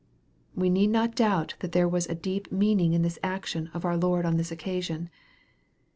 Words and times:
We 0.55 0.71
need 0.71 0.87
not 0.89 1.13
doubt 1.13 1.53
that 1.59 1.73
there 1.73 1.87
was 1.87 2.07
a 2.07 2.15
deep 2.15 2.51
meaning 2.51 2.93
in 2.93 3.03
this 3.03 3.19
action 3.21 3.69
of 3.71 3.85
our 3.85 3.95
Lord 3.97 4.25
on 4.25 4.37
this 4.37 4.51
occasion. 4.51 5.11